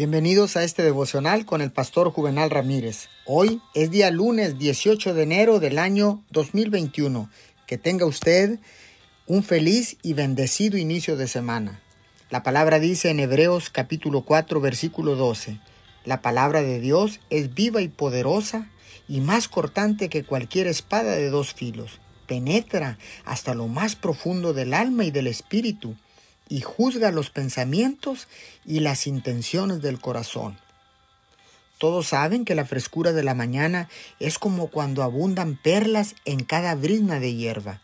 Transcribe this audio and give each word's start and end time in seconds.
Bienvenidos 0.00 0.56
a 0.56 0.64
este 0.64 0.82
devocional 0.82 1.44
con 1.44 1.60
el 1.60 1.72
pastor 1.72 2.10
Juvenal 2.10 2.48
Ramírez. 2.48 3.10
Hoy 3.26 3.60
es 3.74 3.90
día 3.90 4.10
lunes 4.10 4.58
18 4.58 5.12
de 5.12 5.24
enero 5.24 5.60
del 5.60 5.78
año 5.78 6.24
2021. 6.30 7.28
Que 7.66 7.76
tenga 7.76 8.06
usted 8.06 8.60
un 9.26 9.42
feliz 9.42 9.98
y 10.02 10.14
bendecido 10.14 10.78
inicio 10.78 11.18
de 11.18 11.28
semana. 11.28 11.82
La 12.30 12.42
palabra 12.42 12.78
dice 12.78 13.10
en 13.10 13.20
Hebreos 13.20 13.68
capítulo 13.68 14.22
4 14.22 14.58
versículo 14.62 15.16
12. 15.16 15.60
La 16.06 16.22
palabra 16.22 16.62
de 16.62 16.80
Dios 16.80 17.20
es 17.28 17.52
viva 17.52 17.82
y 17.82 17.88
poderosa 17.88 18.70
y 19.06 19.20
más 19.20 19.48
cortante 19.48 20.08
que 20.08 20.24
cualquier 20.24 20.66
espada 20.66 21.14
de 21.14 21.28
dos 21.28 21.52
filos. 21.52 22.00
Penetra 22.26 22.96
hasta 23.26 23.52
lo 23.52 23.68
más 23.68 23.96
profundo 23.96 24.54
del 24.54 24.72
alma 24.72 25.04
y 25.04 25.10
del 25.10 25.26
espíritu 25.26 25.94
y 26.50 26.60
juzga 26.60 27.12
los 27.12 27.30
pensamientos 27.30 28.28
y 28.66 28.80
las 28.80 29.06
intenciones 29.06 29.80
del 29.80 30.00
corazón. 30.00 30.58
Todos 31.78 32.08
saben 32.08 32.44
que 32.44 32.54
la 32.54 32.66
frescura 32.66 33.12
de 33.12 33.22
la 33.22 33.34
mañana 33.34 33.88
es 34.18 34.38
como 34.38 34.66
cuando 34.66 35.02
abundan 35.02 35.56
perlas 35.56 36.14
en 36.26 36.44
cada 36.44 36.74
brizna 36.74 37.20
de 37.20 37.34
hierba. 37.34 37.80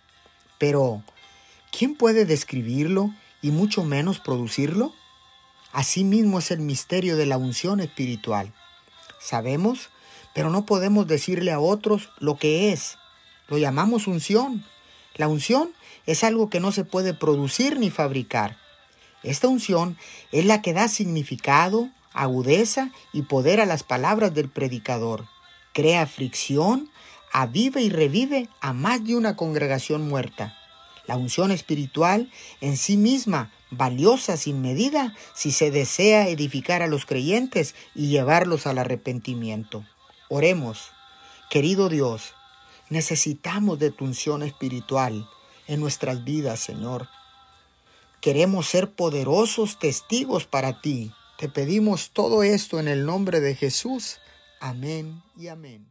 Pero, 0.58 1.02
¿quién 1.72 1.94
puede 1.94 2.26
describirlo 2.26 3.14
y 3.40 3.52
mucho 3.52 3.84
menos 3.84 4.18
producirlo? 4.18 4.92
Asimismo 5.72 6.40
es 6.40 6.50
el 6.50 6.60
misterio 6.60 7.16
de 7.16 7.24
la 7.24 7.38
unción 7.38 7.80
espiritual. 7.80 8.52
Sabemos, 9.20 9.90
pero 10.34 10.50
no 10.50 10.66
podemos 10.66 11.06
decirle 11.06 11.52
a 11.52 11.60
otros 11.60 12.10
lo 12.18 12.36
que 12.36 12.72
es. 12.72 12.98
Lo 13.48 13.58
llamamos 13.58 14.08
unción. 14.08 14.64
La 15.16 15.28
unción 15.28 15.72
es 16.06 16.24
algo 16.24 16.50
que 16.50 16.60
no 16.60 16.72
se 16.72 16.84
puede 16.84 17.14
producir 17.14 17.78
ni 17.78 17.90
fabricar. 17.90 18.58
Esta 19.22 19.48
unción 19.48 19.96
es 20.30 20.44
la 20.44 20.62
que 20.62 20.72
da 20.72 20.88
significado, 20.88 21.88
agudeza 22.12 22.90
y 23.12 23.22
poder 23.22 23.60
a 23.60 23.66
las 23.66 23.82
palabras 23.82 24.34
del 24.34 24.48
predicador. 24.48 25.26
Crea 25.72 26.06
fricción, 26.06 26.90
aviva 27.32 27.80
y 27.80 27.88
revive 27.88 28.48
a 28.60 28.72
más 28.72 29.04
de 29.04 29.16
una 29.16 29.36
congregación 29.36 30.08
muerta. 30.08 30.56
La 31.06 31.16
unción 31.16 31.50
espiritual 31.50 32.30
en 32.60 32.76
sí 32.76 32.96
misma, 32.96 33.50
valiosa 33.70 34.36
sin 34.36 34.62
medida 34.62 35.14
si 35.34 35.50
se 35.50 35.70
desea 35.70 36.28
edificar 36.28 36.82
a 36.82 36.86
los 36.86 37.04
creyentes 37.04 37.74
y 37.94 38.08
llevarlos 38.08 38.66
al 38.66 38.78
arrepentimiento. 38.78 39.84
Oremos. 40.28 40.90
Querido 41.50 41.88
Dios, 41.88 42.34
necesitamos 42.90 43.78
de 43.78 43.90
tu 43.90 44.04
unción 44.04 44.42
espiritual 44.42 45.28
en 45.66 45.80
nuestras 45.80 46.24
vidas, 46.24 46.60
Señor. 46.60 47.08
Queremos 48.20 48.66
ser 48.66 48.92
poderosos 48.92 49.78
testigos 49.78 50.46
para 50.46 50.80
ti. 50.80 51.12
Te 51.38 51.48
pedimos 51.48 52.10
todo 52.10 52.42
esto 52.42 52.80
en 52.80 52.88
el 52.88 53.04
nombre 53.04 53.40
de 53.40 53.54
Jesús. 53.54 54.18
Amén 54.60 55.22
y 55.36 55.48
amén. 55.48 55.86